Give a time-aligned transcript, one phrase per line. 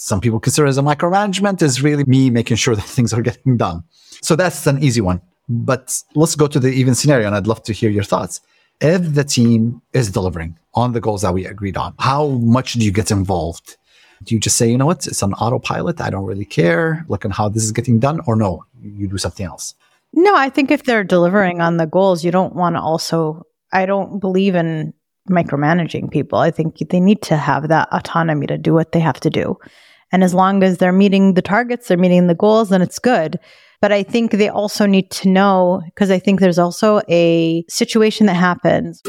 [0.00, 3.58] some people consider as a micromanagement is really me making sure that things are getting
[3.58, 3.84] done.
[4.22, 5.20] So that's an easy one.
[5.48, 8.40] But let's go to the even scenario, and I'd love to hear your thoughts.
[8.80, 12.84] If the team is delivering on the goals that we agreed on, how much do
[12.84, 13.76] you get involved?
[14.22, 16.00] Do you just say, you know what, it's an autopilot.
[16.00, 17.04] I don't really care.
[17.08, 19.74] Look at how this is getting done, or no, you do something else.
[20.14, 23.42] No, I think if they're delivering on the goals, you don't want to also.
[23.72, 24.94] I don't believe in
[25.28, 26.38] micromanaging people.
[26.38, 29.58] I think they need to have that autonomy to do what they have to do.
[30.12, 33.38] And as long as they're meeting the targets, they're meeting the goals, then it's good.
[33.80, 38.26] But I think they also need to know because I think there's also a situation
[38.26, 39.00] that happens.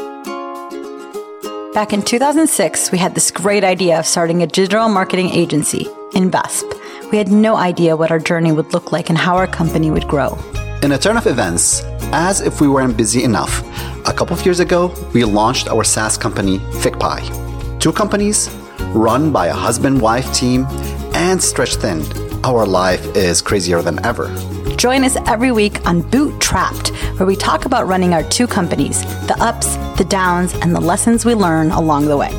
[1.74, 6.70] Back in 2006, we had this great idea of starting a digital marketing agency, Invesp.
[7.12, 10.08] We had no idea what our journey would look like and how our company would
[10.08, 10.38] grow.
[10.84, 11.82] In a turn of events,
[12.12, 13.62] as if we weren't busy enough,
[14.08, 17.80] a couple of years ago, we launched our SaaS company, FigPii.
[17.80, 18.50] Two companies,
[18.94, 20.66] run by a husband wife team,
[21.14, 22.02] and stretched thin.
[22.44, 24.28] Our life is crazier than ever.
[24.76, 29.36] Join us every week on Bootstrapped, where we talk about running our two companies, the
[29.40, 32.32] ups, the downs, and the lessons we learn along the way.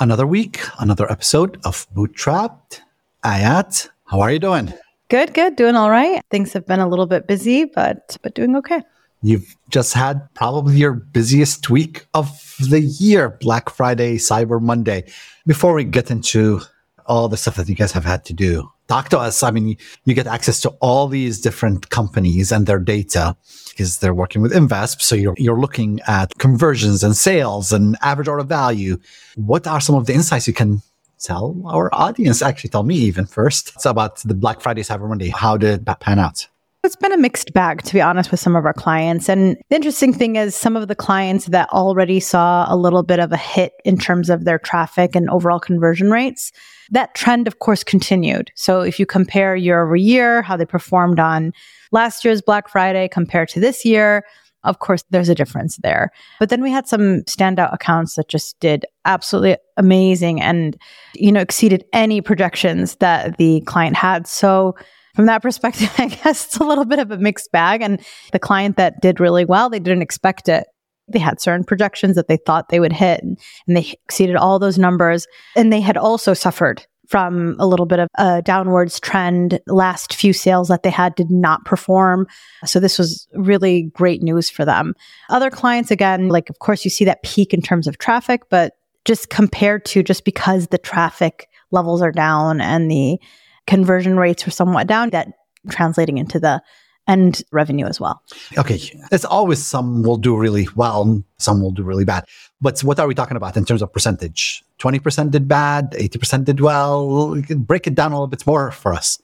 [0.00, 2.80] Another week, another episode of Bootstrapped.
[3.24, 4.72] Ayat, how are you doing?
[5.08, 6.20] Good, good, doing all right.
[6.30, 8.82] Things have been a little bit busy, but but doing okay.
[9.24, 12.28] You've just had probably your busiest week of
[12.60, 15.10] the year, Black Friday, Cyber Monday.
[15.46, 16.60] Before we get into
[17.06, 19.42] all the stuff that you guys have had to do, talk to us.
[19.42, 23.34] I mean, you get access to all these different companies and their data
[23.70, 25.00] because they're working with Invesp.
[25.00, 28.98] So you're, you're looking at conversions and sales and average order value.
[29.36, 30.82] What are some of the insights you can
[31.18, 32.42] tell our audience?
[32.42, 33.72] Actually, tell me even first.
[33.74, 35.30] It's about the Black Friday, Cyber Monday.
[35.30, 36.46] How did that pan out?
[36.84, 39.30] It's been a mixed bag, to be honest, with some of our clients.
[39.30, 43.20] And the interesting thing is, some of the clients that already saw a little bit
[43.20, 46.52] of a hit in terms of their traffic and overall conversion rates,
[46.90, 48.50] that trend, of course, continued.
[48.54, 51.52] So if you compare year over year, how they performed on
[51.90, 54.22] last year's Black Friday compared to this year,
[54.62, 56.10] of course, there's a difference there.
[56.38, 60.76] But then we had some standout accounts that just did absolutely amazing and,
[61.14, 64.26] you know, exceeded any projections that the client had.
[64.26, 64.74] So
[65.14, 67.82] from that perspective, I guess it's a little bit of a mixed bag.
[67.82, 68.00] And
[68.32, 70.66] the client that did really well, they didn't expect it.
[71.06, 73.38] They had certain projections that they thought they would hit, and,
[73.68, 75.26] they exceeded all those numbers.
[75.54, 79.60] And they had also suffered from a little bit of a downwards trend.
[79.66, 82.26] Last few sales that they had did not perform.
[82.64, 84.94] So this was really great news for them.
[85.28, 88.72] Other clients, again, like, of course, you see that peak in terms of traffic, but
[89.04, 93.18] just compared to just because the traffic levels are down and the
[93.66, 95.28] conversion rates were somewhat down, that
[95.70, 96.62] translating into the
[97.06, 98.22] end revenue as well.
[98.56, 98.80] Okay.
[99.12, 102.24] It's always some will do really well, some will do really bad.
[102.60, 104.62] But what are we talking about in terms of percentage?
[104.78, 107.36] 20% did bad, 80% did well.
[107.56, 109.20] break it down a little bit more for us.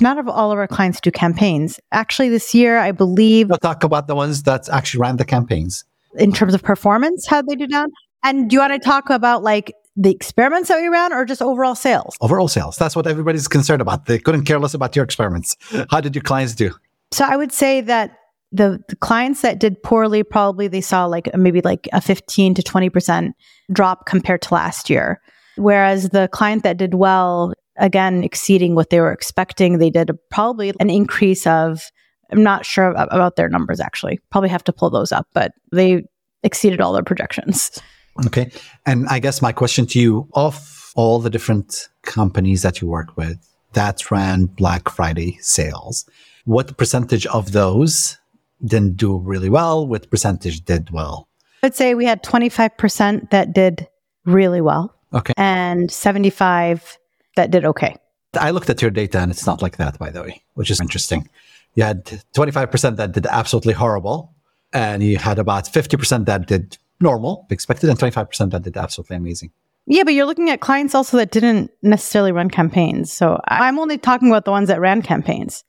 [0.00, 1.78] Not of all of our clients do campaigns.
[1.92, 3.48] Actually, this year, I believe.
[3.48, 5.84] We'll talk about the ones that actually ran the campaigns.
[6.16, 7.90] In terms of performance, how they do down?
[8.24, 11.40] And do you want to talk about like the experiments that we ran or just
[11.40, 12.16] overall sales?
[12.20, 12.76] Overall sales.
[12.76, 14.06] That's what everybody's concerned about.
[14.06, 15.56] They couldn't care less about your experiments.
[15.90, 16.72] How did your clients do?
[17.12, 18.18] So I would say that
[18.50, 22.62] the, the clients that did poorly probably they saw like maybe like a 15 to
[22.62, 23.32] 20%
[23.72, 25.20] drop compared to last year.
[25.56, 30.72] Whereas the client that did well, again, exceeding what they were expecting, they did probably
[30.80, 31.90] an increase of,
[32.32, 34.20] I'm not sure about their numbers actually.
[34.30, 36.04] Probably have to pull those up, but they
[36.42, 37.80] exceeded all their projections.
[38.26, 38.50] Okay.
[38.86, 43.16] And I guess my question to you of all the different companies that you work
[43.16, 43.38] with
[43.72, 46.08] that ran Black Friday sales,
[46.44, 48.18] what percentage of those
[48.64, 49.86] didn't do really well?
[49.86, 51.28] What percentage did well?
[51.62, 53.88] I'd say we had 25% that did
[54.24, 54.94] really well.
[55.12, 55.32] Okay.
[55.36, 56.98] And 75
[57.36, 57.96] that did okay.
[58.38, 60.80] I looked at your data and it's not like that, by the way, which is
[60.80, 61.28] interesting.
[61.74, 62.04] You had
[62.34, 64.32] 25% that did absolutely horrible,
[64.72, 69.52] and you had about 50% that did normal, expected, and 25% that did absolutely amazing.
[69.86, 73.12] Yeah, but you're looking at clients also that didn't necessarily run campaigns.
[73.12, 75.62] So I'm only talking about the ones that ran campaigns.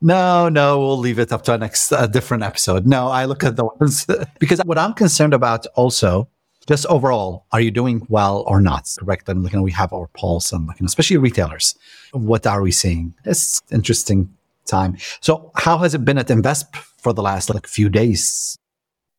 [0.00, 2.86] No, no, we'll leave it up to a next uh, different episode.
[2.86, 4.06] No, I look at the ones
[4.38, 6.26] because what I'm concerned about also,
[6.66, 8.88] just overall, are you doing well or not?
[8.98, 9.28] Correct.
[9.28, 11.74] And looking, we have our pulse and looking, especially retailers.
[12.12, 13.14] What are we seeing?
[13.26, 14.34] It's interesting
[14.66, 14.96] time.
[15.20, 18.56] So, how has it been at Invesp for the last like few days?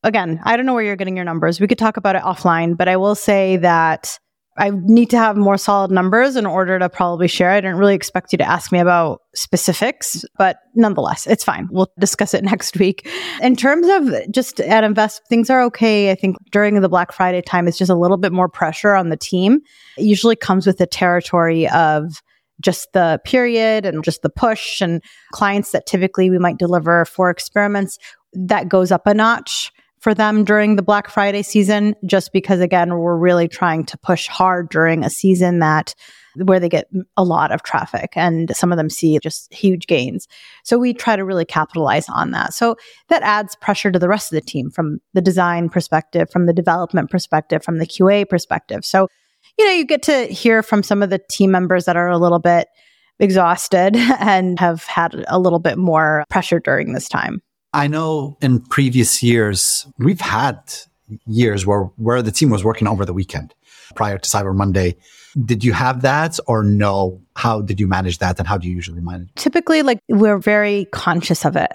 [0.04, 1.60] Again, I don't know where you're getting your numbers.
[1.60, 4.20] We could talk about it offline, but I will say that
[4.58, 7.52] I need to have more solid numbers in order to probably share.
[7.52, 11.70] I didn't really expect you to ask me about specifics, but nonetheless, it's fine.
[11.72, 13.08] We'll discuss it next week.
[13.42, 16.12] In terms of just at Invesp, things are okay.
[16.12, 19.10] I think during the Black Friday time, it's just a little bit more pressure on
[19.10, 19.62] the team.
[19.98, 22.22] It usually comes with the territory of
[22.60, 25.02] just the period and just the push and
[25.32, 27.98] clients that typically we might deliver for experiments
[28.34, 29.72] that goes up a notch
[30.02, 34.28] for them during the Black Friday season, just because again, we're really trying to push
[34.28, 35.94] hard during a season that
[36.36, 36.88] where they get
[37.18, 40.28] a lot of traffic and some of them see just huge gains.
[40.64, 42.54] So we try to really capitalize on that.
[42.54, 42.78] So
[43.10, 46.54] that adds pressure to the rest of the team from the design perspective, from the
[46.54, 48.86] development perspective, from the QA perspective.
[48.86, 49.08] So,
[49.60, 52.18] you know, you get to hear from some of the team members that are a
[52.18, 52.70] little bit
[53.20, 57.42] exhausted and have had a little bit more pressure during this time.
[57.74, 60.60] I know in previous years, we've had
[61.26, 63.54] years where, where the team was working over the weekend
[63.96, 64.98] prior to Cyber Monday.
[65.46, 67.22] Did you have that or no?
[67.36, 69.30] How did you manage that and how do you usually manage?
[69.36, 71.72] Typically, like we're very conscious of it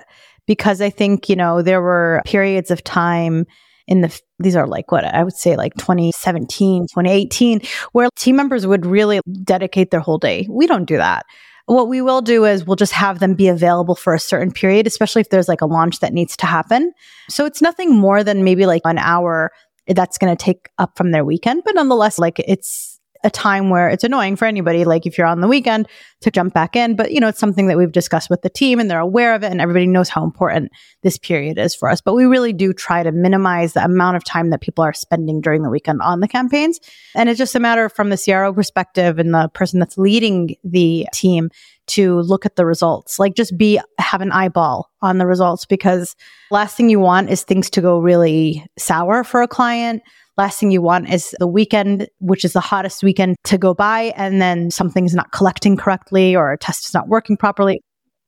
[0.47, 3.47] because I think, you know, there were periods of time
[3.87, 7.61] in the these are like what I would say like 2017, 2018
[7.93, 10.47] where team members would really dedicate their whole day.
[10.51, 11.25] We don't do that.
[11.67, 14.87] What we will do is we'll just have them be available for a certain period,
[14.87, 16.93] especially if there's like a launch that needs to happen.
[17.29, 19.51] So it's nothing more than maybe like an hour
[19.89, 22.96] that's going to take up from their weekend, but nonetheless, like it's
[23.27, 25.89] a time where it's annoying for anybody, like if you're on the weekend
[26.21, 26.95] to jump back in.
[26.95, 29.43] But, you know, it's something that we've discussed with the team and they're aware of
[29.43, 30.71] it and everybody knows how important
[31.03, 32.01] this period is for us.
[32.01, 35.41] But we really do try to minimize the amount of time that people are spending
[35.41, 36.79] during the weekend on the campaigns.
[37.17, 41.09] And it's just a matter from the CRO perspective and the person that's leading the
[41.13, 41.51] team
[41.89, 43.19] to look at the results.
[43.19, 46.15] Like just be, have an eyeball on the results because
[46.53, 50.03] last thing you want is things to go really sour for a client
[50.37, 54.13] last thing you want is the weekend, which is the hottest weekend to go by,
[54.17, 57.83] and then something's not collecting correctly or a test is not working properly.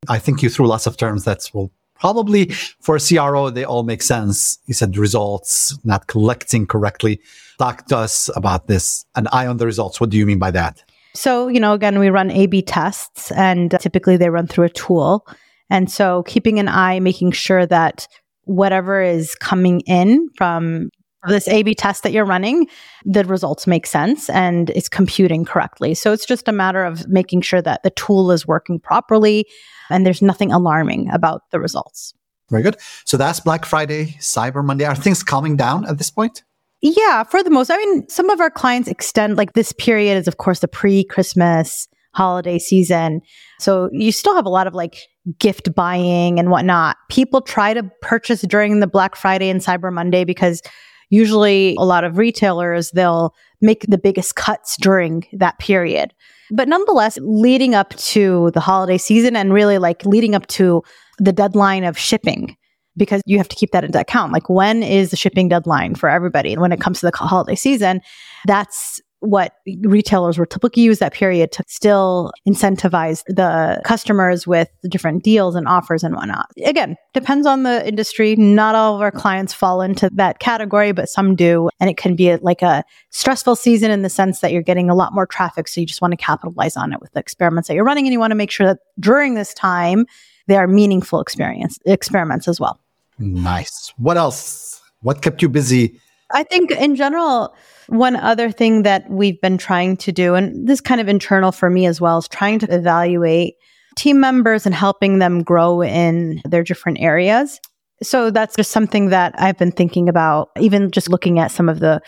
[0.09, 2.47] I think you threw lots of terms that will probably
[2.81, 4.59] for a CRO, they all make sense.
[4.67, 7.21] You said results, not collecting correctly.
[7.59, 9.05] Talk to us about this.
[9.17, 10.01] An eye on the results.
[10.01, 10.85] What do you mean by that?
[11.15, 14.71] So, you know, again, we run A B tests and typically they run through a
[14.71, 15.27] tool.
[15.71, 18.07] And so keeping an eye, making sure that
[18.45, 20.91] whatever is coming in from
[21.27, 22.69] this A B test that you're running,
[23.05, 25.95] the results make sense and it's computing correctly.
[25.95, 29.47] So it's just a matter of making sure that the tool is working properly
[29.91, 32.15] and there's nothing alarming about the results.
[32.51, 32.77] Very good.
[33.05, 34.85] So that's Black Friday, Cyber Monday.
[34.85, 36.45] Are things calming down at this point?
[36.81, 37.71] Yeah, for the most.
[37.71, 41.05] I mean, some of our clients extend like this period is, of course, the pre
[41.05, 43.21] Christmas holiday season.
[43.59, 46.97] So you still have a lot of like gift buying and whatnot.
[47.11, 50.63] People try to purchase during the Black Friday and Cyber Monday because
[51.11, 56.15] usually a lot of retailers, they'll make the biggest cuts during that period.
[56.51, 60.83] But nonetheless, leading up to the holiday season and really like leading up to
[61.19, 62.57] the deadline of shipping,
[62.97, 64.33] because you have to keep that into account.
[64.33, 66.53] Like, when is the shipping deadline for everybody?
[66.53, 68.01] And when it comes to the holiday season,
[68.47, 75.25] that's what retailers will typically use that period to still incentivize the customers with different
[75.25, 76.47] deals and offers and whatnot.
[76.65, 78.37] Again, depends on the industry.
[78.37, 81.69] Not all of our clients fall into that category, but some do.
[81.81, 84.95] And it can be like a stressful season in the sense that you're getting a
[84.95, 85.69] lot more traffic.
[85.69, 88.07] So you just want to capitalize on it with the experiments that you're running.
[88.07, 90.07] And you want to make sure that during this time,
[90.47, 92.81] they are meaningful experience experiments as well.
[93.19, 93.93] Nice.
[93.97, 94.81] What else?
[95.01, 96.01] What kept you busy?
[96.31, 97.55] I think in general,
[97.89, 101.71] one other thing that we've been trying to do, and this kind of internal for
[101.71, 103.55] me as well, is trying to evaluate
[103.97, 107.61] team members and helping them grow in their different areas.
[108.03, 111.81] So that's just something that I've been thinking about, even just looking at some of
[111.81, 112.01] the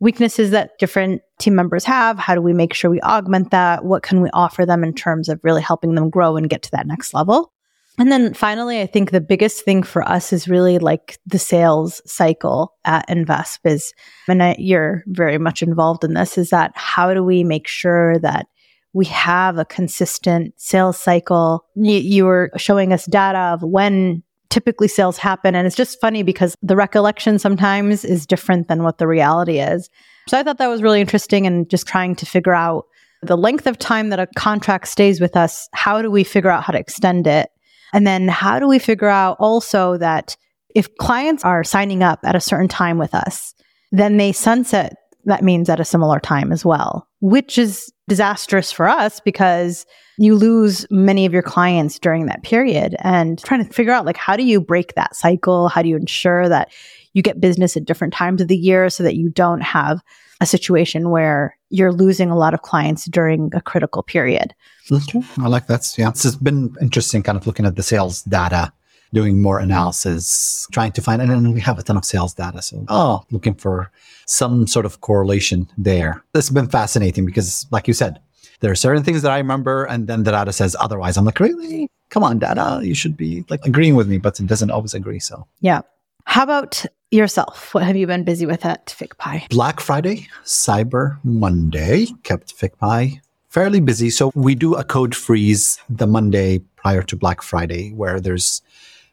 [0.00, 2.18] weaknesses that different team members have.
[2.18, 3.84] How do we make sure we augment that?
[3.84, 6.70] What can we offer them in terms of really helping them grow and get to
[6.72, 7.52] that next level?
[7.98, 12.00] And then finally, I think the biggest thing for us is really like the sales
[12.06, 13.92] cycle at Invesp is,
[14.28, 18.18] and I, you're very much involved in this, is that how do we make sure
[18.20, 18.46] that
[18.92, 21.64] we have a consistent sales cycle?
[21.74, 25.54] You, you were showing us data of when typically sales happen.
[25.54, 29.90] And it's just funny because the recollection sometimes is different than what the reality is.
[30.28, 32.86] So I thought that was really interesting and just trying to figure out
[33.22, 35.68] the length of time that a contract stays with us.
[35.74, 37.50] How do we figure out how to extend it?
[37.92, 40.36] And then how do we figure out also that
[40.74, 43.54] if clients are signing up at a certain time with us,
[43.90, 44.96] then they sunset
[45.28, 49.84] that means at a similar time as well, which is disastrous for us because
[50.16, 54.16] you lose many of your clients during that period and trying to figure out like
[54.16, 55.68] how do you break that cycle?
[55.68, 56.72] How do you ensure that
[57.18, 60.00] you get business at different times of the year so that you don't have
[60.40, 64.54] a situation where you're losing a lot of clients during a critical period.
[64.90, 65.20] Okay.
[65.38, 65.92] I like that.
[65.98, 66.10] Yeah.
[66.10, 68.72] It's been interesting kind of looking at the sales data,
[69.12, 72.62] doing more analysis, trying to find, and then we have a ton of sales data.
[72.62, 73.90] So, oh, looking for
[74.26, 76.22] some sort of correlation there.
[76.34, 78.20] This has been fascinating because, like you said,
[78.60, 81.16] there are certain things that I remember, and then the data says otherwise.
[81.16, 81.90] I'm like, really?
[82.10, 82.80] Come on, data.
[82.84, 85.18] You should be like agreeing with me, but it doesn't always agree.
[85.18, 85.80] So, yeah.
[86.28, 87.72] How about yourself?
[87.72, 89.48] What have you been busy with at FigPii?
[89.48, 94.10] Black Friday, Cyber Monday kept FigPii fairly busy.
[94.10, 98.60] So we do a code freeze the Monday prior to Black Friday where there's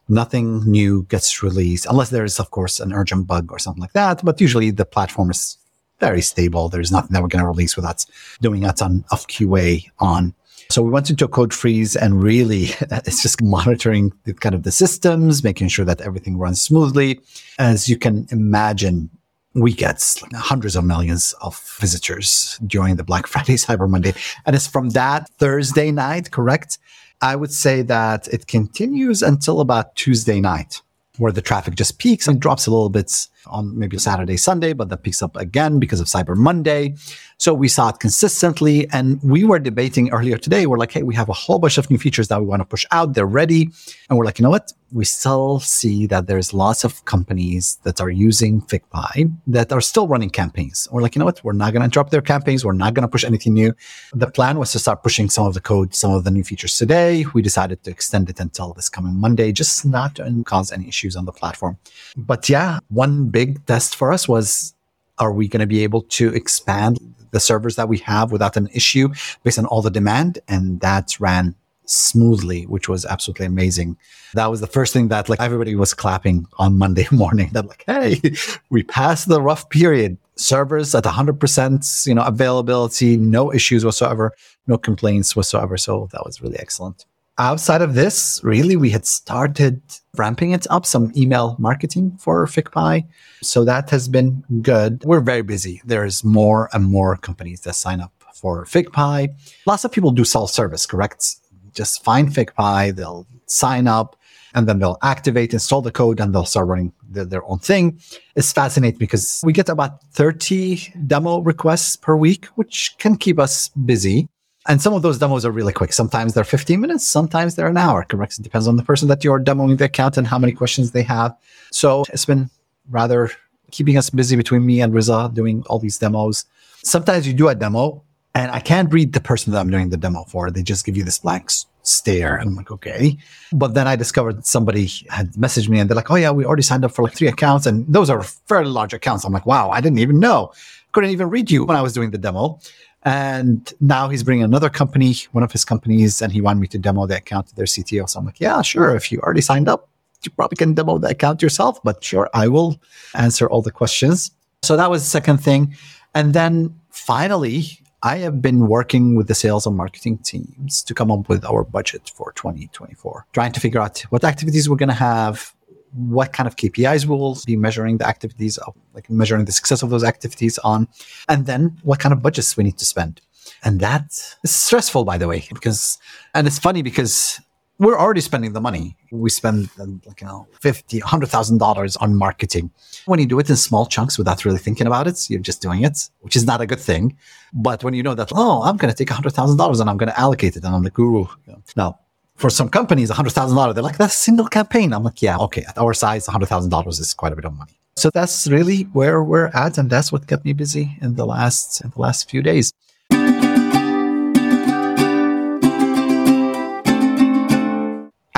[0.10, 3.94] nothing new gets released unless there is, of course, an urgent bug or something like
[3.94, 4.20] that.
[4.22, 5.58] But usually the platform is
[6.02, 6.68] very stable.
[6.68, 8.06] There's nothing that we're going to release without
[8.42, 10.34] doing a ton of QA on.
[10.70, 12.64] So we went into a code freeze and really
[13.06, 17.20] it's just monitoring the, kind of the systems, making sure that everything runs smoothly.
[17.60, 19.10] As you can imagine,
[19.54, 20.04] we get
[20.34, 24.14] hundreds of millions of visitors during the Black Friday, Cyber Monday.
[24.46, 26.78] And it's from that Thursday night, correct?
[27.22, 30.82] I would say that it continues until about Tuesday night
[31.18, 34.90] where the traffic just peaks and drops a little bit on maybe Saturday, Sunday, but
[34.90, 36.96] that picks up again because of Cyber Monday.
[37.38, 38.88] So we saw it consistently.
[38.92, 40.66] And we were debating earlier today.
[40.66, 42.66] We're like, hey, we have a whole bunch of new features that we want to
[42.66, 43.14] push out.
[43.14, 43.70] They're ready.
[44.10, 44.72] And we're like, you know what?
[44.92, 50.08] We still see that there's lots of companies that are using FigPii that are still
[50.08, 50.88] running campaigns.
[50.92, 51.44] We're like, you know what?
[51.44, 52.64] We're not going to interrupt their campaigns.
[52.64, 53.74] We're not going to push anything new.
[54.14, 56.78] The plan was to start pushing some of the code, some of the new features
[56.78, 57.26] today.
[57.34, 61.18] We decided to extend it until this coming Monday, just not to cause any issues
[61.18, 61.78] on the platform.
[62.16, 64.74] But yeah, one big test for us was
[65.18, 66.98] are we going to be able to expand
[67.32, 69.10] the servers that we have without an issue
[69.44, 70.40] based on all the demand?
[70.48, 73.98] And that ran smoothly, which was absolutely amazing.
[74.36, 77.84] That was the first thing that like everybody was clapping on Monday morning that like,
[77.86, 78.22] Hey,
[78.70, 80.18] we passed the rough period.
[80.38, 84.32] Servers at hundred percent, you know, availability, no issues whatsoever,
[84.68, 85.76] no complaints whatsoever.
[85.78, 87.06] So that was really excellent
[87.38, 89.82] outside of this, really, we had started
[90.16, 93.06] ramping it up some email marketing for FigPii.
[93.42, 95.04] So that has been good.
[95.04, 95.82] We're very busy.
[95.86, 99.30] There's more and more companies that sign up for FigPii.
[99.66, 101.36] Lots of people do self service, correct?
[101.74, 104.16] Just find FigPii, they'll sign up
[104.54, 108.00] and then they'll activate, install the code, and they'll start running the, their own thing.
[108.36, 113.70] It's fascinating because we get about 30 demo requests per week, which can keep us
[113.70, 114.30] busy.
[114.68, 115.94] And some of those demos are really quick.
[115.94, 118.40] Sometimes they're 15 minutes, sometimes they're an hour, correct?
[118.40, 121.04] It depends on the person that you're demoing the account and how many questions they
[121.04, 121.36] have.
[121.72, 122.50] So it's been
[122.90, 123.30] rather
[123.72, 126.46] keeping us busy between me and Riza doing all these demos.
[126.84, 128.04] Sometimes you do a demo
[128.34, 130.50] and I can't read the person that I'm doing the demo for.
[130.50, 131.50] They just give you this blank
[131.84, 132.36] stare.
[132.36, 133.18] And I'm like, okay.
[133.54, 136.64] But then I discovered somebody had messaged me and they're like, oh yeah, we already
[136.64, 137.66] signed up for like three accounts.
[137.66, 139.24] And those are fairly large accounts.
[139.24, 140.52] I'm like, wow, I didn't even know.
[140.92, 142.60] Couldn't even read you when I was doing the demo.
[143.06, 146.80] And now he's bringing another company, one of his companies, and he wanted me to
[146.80, 148.10] demo the account to their CTO.
[148.10, 148.96] So I'm like, yeah, sure.
[148.96, 149.90] If you already signed up,
[150.24, 152.82] you probably can demo the account yourself, but sure, I will
[153.14, 154.32] answer all the questions.
[154.64, 155.76] So that was the second thing.
[156.16, 161.12] And then finally, I have been working with the sales and marketing teams to come
[161.12, 164.96] up with our budget for 2024, trying to figure out what activities we're going to
[164.96, 165.55] have,
[165.96, 169.90] what kind of KPIs we'll be measuring the activities of, like measuring the success of
[169.90, 170.88] those activities on,
[171.30, 173.22] and then what kind of budgets we need to spend.
[173.64, 174.06] And that
[174.44, 175.98] is stressful, by the way, because,
[176.34, 177.40] and it's funny because
[177.78, 178.96] we're already spending the money.
[179.12, 182.72] We spend like, you know, fifty, hundred thousand dollars on marketing.
[183.06, 185.84] When you do it in small chunks without really thinking about it, you're just doing
[185.84, 187.18] it, which is not a good thing.
[187.54, 189.98] But when you know that, oh, I'm going to take hundred thousand dollars and I'm
[189.98, 191.28] going to allocate it, and I'm like, ooh.
[191.76, 192.00] Now,
[192.36, 194.94] for some companies, $100,000, they're like, that's a single campaign.
[194.94, 195.64] I'm like, yeah, okay.
[195.68, 197.72] At our size, $100,000 is quite a bit of money.
[197.96, 199.78] So that's really where we're at.
[199.78, 202.74] And that's what kept me busy in the last, in the last few days.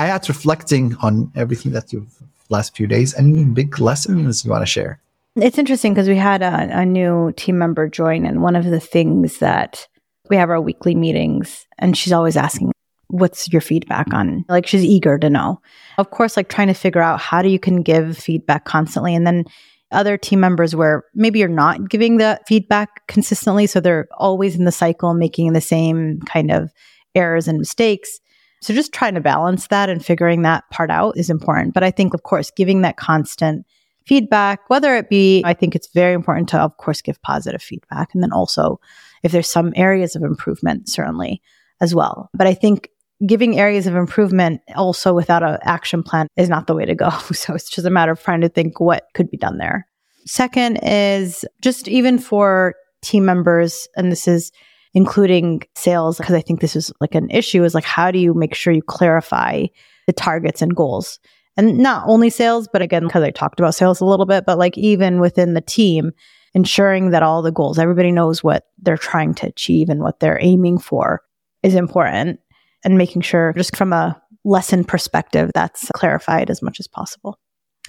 [0.00, 3.14] I had reflecting on everything that you've last few days.
[3.14, 5.00] Any big lessons you want to share?
[5.36, 8.80] It's interesting because we had a, a new team member join, and one of the
[8.80, 9.86] things that
[10.30, 12.72] we have our weekly meetings, and she's always asking,
[13.08, 15.60] what's your feedback on like she's eager to know.
[15.96, 19.26] Of course like trying to figure out how do you can give feedback constantly and
[19.26, 19.44] then
[19.90, 24.64] other team members where maybe you're not giving the feedback consistently so they're always in
[24.64, 26.70] the cycle making the same kind of
[27.14, 28.20] errors and mistakes.
[28.60, 31.74] So just trying to balance that and figuring that part out is important.
[31.74, 33.66] But i think of course giving that constant
[34.06, 38.08] feedback whether it be i think it's very important to of course give positive feedback
[38.14, 38.80] and then also
[39.22, 41.40] if there's some areas of improvement certainly
[41.80, 42.28] as well.
[42.34, 42.90] But i think
[43.26, 47.10] giving areas of improvement also without an action plan is not the way to go.
[47.32, 49.86] So it's just a matter of trying to think what could be done there.
[50.26, 54.52] Second is just even for team members, and this is
[54.94, 58.34] including sales, because I think this is like an issue, is like how do you
[58.34, 59.66] make sure you clarify
[60.06, 61.18] the targets and goals?
[61.56, 64.58] And not only sales, but again, because I talked about sales a little bit, but
[64.58, 66.12] like even within the team,
[66.54, 70.38] ensuring that all the goals, everybody knows what they're trying to achieve and what they're
[70.40, 71.22] aiming for
[71.62, 72.38] is important.
[72.84, 77.38] And making sure, just from a lesson perspective, that's clarified as much as possible.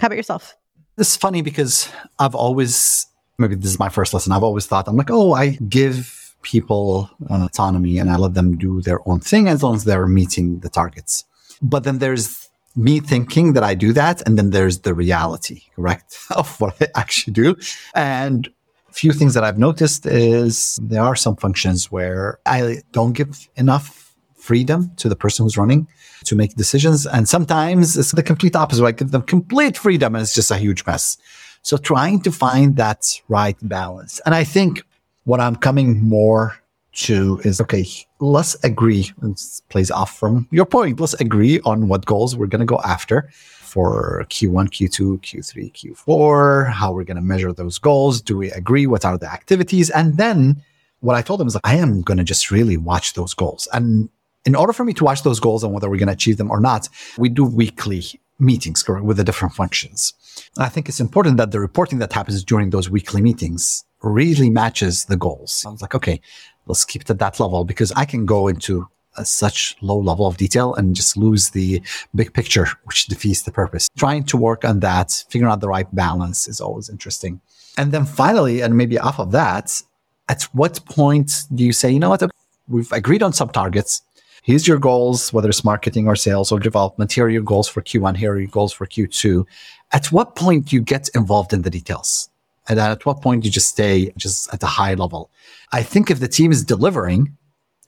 [0.00, 0.56] How about yourself?
[0.96, 3.06] This is funny because I've always,
[3.38, 7.10] maybe this is my first lesson, I've always thought, I'm like, oh, I give people
[7.28, 10.60] an autonomy and I let them do their own thing as long as they're meeting
[10.60, 11.24] the targets.
[11.62, 16.18] But then there's me thinking that I do that, and then there's the reality, correct,
[16.30, 17.56] of what I actually do.
[17.94, 18.48] And
[18.88, 23.48] a few things that I've noticed is there are some functions where I don't give
[23.56, 24.09] enough
[24.40, 25.86] freedom to the person who's running
[26.24, 27.06] to make decisions.
[27.06, 28.84] And sometimes it's the complete opposite.
[28.84, 31.16] I give them complete freedom and it's just a huge mess.
[31.62, 34.20] So trying to find that right balance.
[34.24, 34.82] And I think
[35.24, 36.56] what I'm coming more
[36.92, 37.86] to is okay,
[38.18, 39.12] let's agree.
[39.22, 41.00] This plays off from your point.
[41.00, 43.30] Let's agree on what goals we're going to go after
[43.60, 48.20] for Q1, Q2, Q3, Q4, how we're going to measure those goals.
[48.20, 48.86] Do we agree?
[48.86, 49.90] What are the activities?
[49.90, 50.62] And then
[51.00, 53.68] what I told them is like, I am going to just really watch those goals.
[53.72, 54.08] And
[54.44, 56.50] in order for me to watch those goals and whether we're going to achieve them
[56.50, 58.04] or not, we do weekly
[58.38, 60.14] meetings with the different functions.
[60.56, 65.04] I think it's important that the reporting that happens during those weekly meetings really matches
[65.04, 65.62] the goals.
[65.66, 66.20] I was like, okay,
[66.66, 70.26] let's keep it at that level because I can go into a such low level
[70.26, 71.82] of detail and just lose the
[72.14, 73.88] big picture, which defeats the purpose.
[73.98, 77.40] Trying to work on that, figuring out the right balance is always interesting.
[77.76, 79.82] And then finally, and maybe off of that,
[80.28, 82.22] at what point do you say, you know what,
[82.68, 84.02] we've agreed on some targets.
[84.42, 87.12] Here's your goals, whether it's marketing or sales or development.
[87.12, 88.16] Here are your goals for Q1.
[88.16, 89.44] Here are your goals for Q2.
[89.92, 92.30] At what point you get involved in the details?
[92.68, 95.30] And at what point you just stay just at the high level?
[95.72, 97.36] I think if the team is delivering,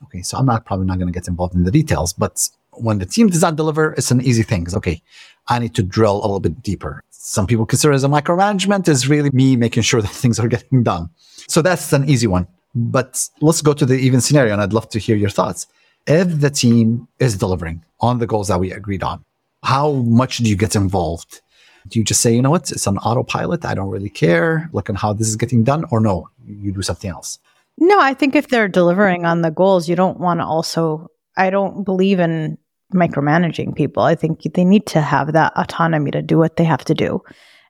[0.03, 2.99] okay, so I'm not probably not going to get involved in the details, but when
[2.99, 4.63] the team does not deliver, it's an easy thing.
[4.63, 5.01] It's okay.
[5.47, 7.03] I need to drill a little bit deeper.
[7.11, 10.83] Some people consider as a micromanagement is really me making sure that things are getting
[10.83, 11.09] done.
[11.47, 12.47] So that's an easy one.
[12.75, 15.67] But let's go to the even scenario and I'd love to hear your thoughts.
[16.05, 19.23] If the team is delivering on the goals that we agreed on,
[19.63, 21.41] how much do you get involved?
[21.87, 23.65] Do you just say, you know what, it's an autopilot.
[23.65, 24.69] I don't really care.
[24.73, 25.85] Look at how this is getting done.
[25.91, 27.39] Or no, you do something else.
[27.77, 31.49] No, I think if they're delivering on the goals, you don't want to also, I
[31.49, 32.57] don't believe in
[32.93, 34.03] micromanaging people.
[34.03, 37.21] I think they need to have that autonomy to do what they have to do.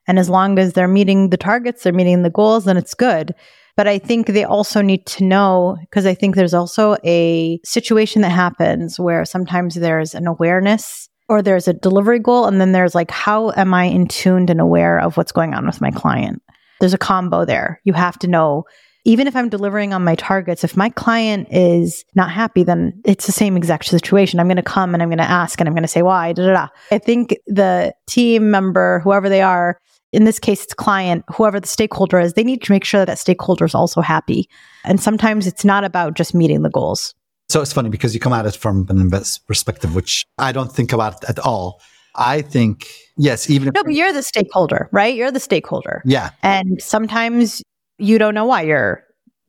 [0.06, 3.34] And as long as they're meeting the targets, they're meeting the goals, then it's good.
[3.76, 8.22] But I think they also need to know because I think there's also a situation
[8.22, 12.46] that happens where sometimes there's an awareness or there's a delivery goal.
[12.46, 15.66] And then there's like, how am I in tuned and aware of what's going on
[15.66, 16.42] with my client?
[16.80, 17.80] There's a combo there.
[17.84, 18.64] You have to know
[19.04, 23.26] even if I'm delivering on my targets, if my client is not happy, then it's
[23.26, 24.40] the same exact situation.
[24.40, 26.32] I'm going to come and I'm going to ask and I'm going to say why.
[26.32, 26.68] Da, da, da.
[26.90, 29.78] I think the team member, whoever they are,
[30.14, 33.06] in this case, it's client, whoever the stakeholder is, they need to make sure that
[33.06, 34.48] that stakeholder is also happy.
[34.84, 37.14] And sometimes it's not about just meeting the goals.
[37.48, 40.72] So it's funny because you come at it from an Invesp perspective, which I don't
[40.72, 41.80] think about at all.
[42.14, 43.74] I think, yes, even if.
[43.74, 45.14] No, but you're the stakeholder, right?
[45.14, 46.00] You're the stakeholder.
[46.04, 46.30] Yeah.
[46.42, 47.60] And sometimes
[47.98, 49.02] you don't know why you're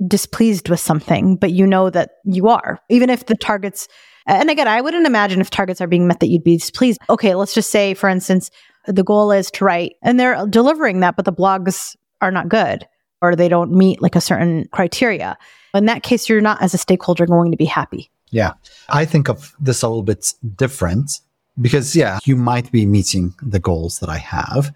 [0.07, 3.87] displeased with something, but you know that you are, even if the targets.
[4.27, 6.99] And again, I wouldn't imagine if targets are being met that you'd be displeased.
[7.09, 8.49] Okay, let's just say, for instance,
[8.87, 12.87] the goal is to write, and they're delivering that, but the blogs are not good
[13.21, 15.37] or they don't meet like a certain criteria.
[15.73, 18.09] In that case, you're not, as a stakeholder, going to be happy.
[18.31, 18.53] Yeah.
[18.89, 21.19] I think of this a little bit different
[21.59, 24.73] because, yeah, you might be meeting the goals that I have,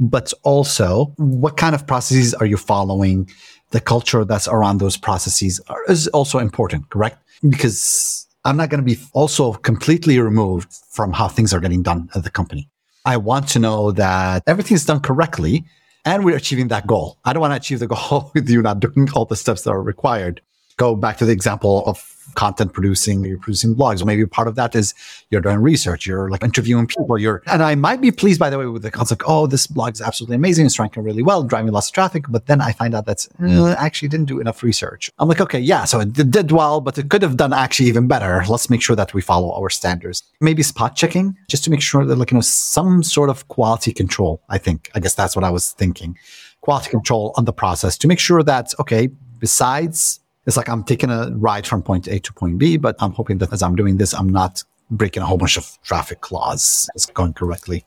[0.00, 3.30] but also what kind of processes are you following?
[3.70, 7.18] The culture that's around those processes is also important, correct?
[7.48, 12.08] Because I'm not going to be also completely removed from how things are getting done
[12.14, 12.68] at the company.
[13.04, 15.64] I want to know that everything is done correctly
[16.04, 17.18] and we're achieving that goal.
[17.24, 19.70] I don't want to achieve the goal with you not doing all the steps that
[19.70, 20.40] are required.
[20.82, 21.96] Go back to the example of
[22.34, 24.04] content producing, you're producing blogs.
[24.04, 24.94] Maybe part of that is
[25.30, 28.58] you're doing research, you're like interviewing people, you're, and I might be pleased, by the
[28.58, 30.66] way, with the concept, oh, this blog is absolutely amazing.
[30.66, 32.24] It's ranking really well, driving lots of traffic.
[32.28, 35.10] But then I find out that uh, actually didn't do enough research.
[35.20, 38.08] I'm like, okay, yeah, so it did well, but it could have done actually even
[38.08, 38.42] better.
[38.48, 40.24] Let's make sure that we follow our standards.
[40.40, 43.92] Maybe spot checking just to make sure that like, you know, some sort of quality
[43.92, 44.42] control.
[44.48, 46.18] I think, I guess that's what I was thinking.
[46.62, 51.10] Quality control on the process to make sure that, okay, besides it's like I'm taking
[51.10, 53.96] a ride from point A to point B, but I'm hoping that as I'm doing
[53.98, 56.90] this, I'm not breaking a whole bunch of traffic laws.
[56.94, 57.86] It's going correctly.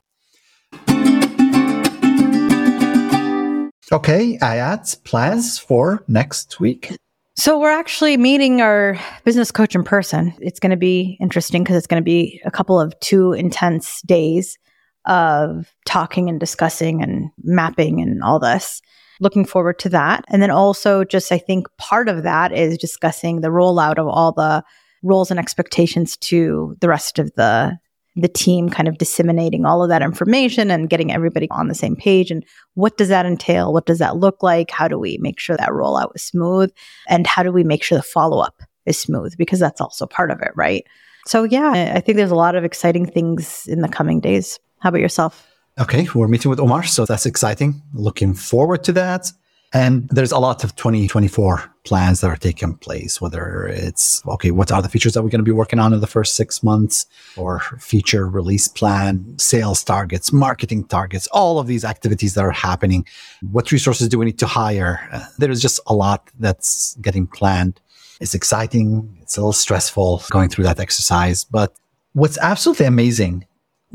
[3.92, 6.96] Okay, Ayat, plans for next week?
[7.38, 10.34] So we're actually meeting our business coach in person.
[10.40, 14.00] It's going to be interesting because it's going to be a couple of two intense
[14.02, 14.58] days
[15.04, 18.80] of talking and discussing and mapping and all this.
[19.20, 20.24] Looking forward to that.
[20.28, 24.32] And then also just I think part of that is discussing the rollout of all
[24.32, 24.62] the
[25.02, 27.78] roles and expectations to the rest of the
[28.18, 31.94] the team kind of disseminating all of that information and getting everybody on the same
[31.94, 32.30] page.
[32.30, 33.74] And what does that entail?
[33.74, 34.70] What does that look like?
[34.70, 36.72] How do we make sure that rollout is smooth?
[37.08, 39.36] And how do we make sure the follow up is smooth?
[39.36, 40.86] Because that's also part of it, right?
[41.26, 44.58] So, yeah, I think there's a lot of exciting things in the coming days.
[44.80, 45.46] How about yourself?
[45.78, 47.82] Okay, we're meeting with Omar, so that's exciting.
[47.92, 49.30] Looking forward to that.
[49.74, 54.72] And there's a lot of 2024 plans that are taking place, whether it's, okay, what
[54.72, 57.04] are the features that we're going to be working on in the first six months
[57.36, 63.04] or feature release plan, sales targets, marketing targets, all of these activities that are happening.
[63.42, 65.06] What resources do we need to hire?
[65.12, 67.82] Uh, there's just a lot that's getting planned.
[68.18, 69.18] It's exciting.
[69.20, 71.74] It's a little stressful going through that exercise, but
[72.14, 73.44] what's absolutely amazing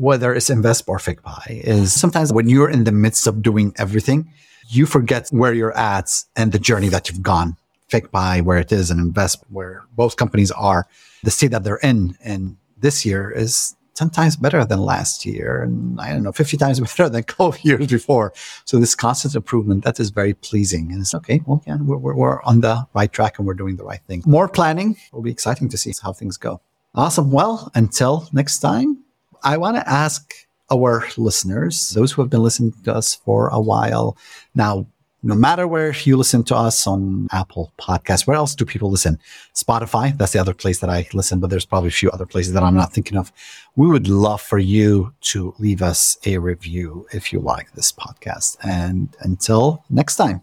[0.02, 4.28] whether it's Invesp or FigPii, is sometimes when you're in the midst of doing everything,
[4.66, 7.56] you forget where you're at and the journey that you've gone.
[7.88, 10.88] FigPii, where it is, and Invesp, where both companies are,
[11.22, 12.16] the state that they're in.
[12.24, 15.62] And this year is 10 times better than last year.
[15.62, 18.32] And I don't know, 50 times better than 12 years before.
[18.64, 20.90] So this constant improvement, that is very pleasing.
[20.90, 21.42] And it's okay.
[21.46, 24.24] Well, yeah, we're, we're on the right track and we're doing the right thing.
[24.26, 26.60] More planning will be exciting to see how things go.
[26.92, 27.30] Awesome.
[27.30, 29.01] Well, until next time,
[29.44, 30.32] I want to ask
[30.70, 34.16] our listeners, those who have been listening to us for a while
[34.54, 34.86] now,
[35.24, 39.18] no matter where you listen to us on Apple Podcasts, where else do people listen?
[39.54, 42.54] Spotify, that's the other place that I listen, but there's probably a few other places
[42.54, 43.32] that I'm not thinking of.
[43.76, 48.56] We would love for you to leave us a review if you like this podcast.
[48.64, 50.42] And until next time.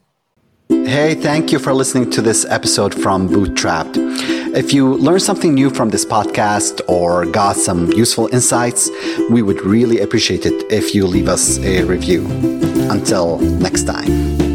[0.70, 4.39] Hey, thank you for listening to this episode from Bootstrapped.
[4.56, 8.90] If you learned something new from this podcast or got some useful insights,
[9.30, 12.26] we would really appreciate it if you leave us a review.
[12.90, 14.49] Until next time.